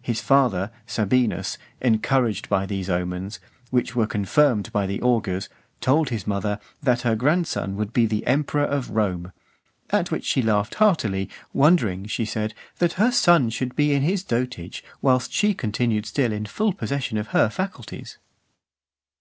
His 0.00 0.20
father, 0.20 0.70
Sabinus, 0.86 1.58
encouraged 1.80 2.48
by 2.48 2.66
these 2.66 2.88
omens, 2.88 3.40
which 3.70 3.96
were 3.96 4.06
confirmed 4.06 4.70
by 4.70 4.86
the 4.86 5.02
augurs, 5.02 5.48
told 5.80 6.08
his 6.10 6.24
mother, 6.24 6.60
"that 6.80 7.00
her 7.00 7.16
grandson 7.16 7.74
would 7.74 7.92
be 7.92 8.24
emperor 8.24 8.62
of 8.62 8.90
Rome;" 8.90 9.32
at 9.90 10.12
which 10.12 10.24
she 10.24 10.40
laughed 10.40 10.76
heartily, 10.76 11.28
wondering, 11.52 12.06
she 12.06 12.24
said, 12.24 12.54
"that 12.78 12.92
her 12.92 13.10
son 13.10 13.50
should 13.50 13.74
be 13.74 13.92
in 13.92 14.02
his 14.02 14.22
dotage 14.22 14.84
whilst 15.00 15.32
she 15.32 15.52
continued 15.52 16.06
still 16.06 16.32
in 16.32 16.46
full 16.46 16.72
possession 16.72 17.18
of 17.18 17.34
her 17.34 17.48
faculties." 17.48 18.18